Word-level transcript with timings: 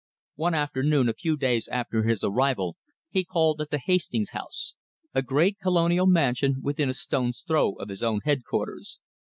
One 0.33 0.55
afternoon 0.55 1.09
a 1.09 1.13
few 1.13 1.37
days 1.37 1.67
after 1.67 2.01
his 2.01 2.23
arrival 2.23 2.75
he 3.11 3.23
called 3.23 3.61
at 3.61 3.69
the 3.69 3.77
Hastings' 3.77 4.31
house, 4.31 4.73
a 5.13 5.21
great 5.21 5.59
Colonial 5.59 6.07
mansion 6.07 6.55
within 6.63 6.89
a 6.89 6.95
stone's 6.95 7.41
throw 7.47 7.73
of 7.73 7.89
his 7.89 8.01
own 8.01 8.21
headquarters. 8.23 8.97